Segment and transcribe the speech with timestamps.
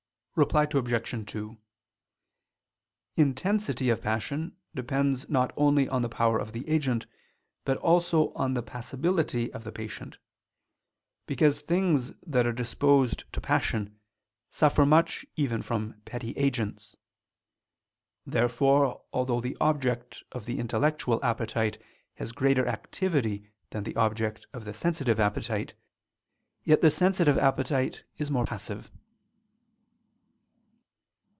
[0.33, 1.25] Reply Obj.
[1.29, 1.57] 2:
[3.17, 7.05] Intensity of passion depends not only on the power of the agent,
[7.65, 10.17] but also on the passibility of the patient:
[11.27, 13.99] because things that are disposed to passion,
[14.49, 16.95] suffer much even from petty agents.
[18.25, 21.77] Therefore although the object of the intellectual appetite
[22.15, 25.73] has greater activity than the object of the sensitive appetite,
[26.63, 28.89] yet the sensitive appetite is more passive.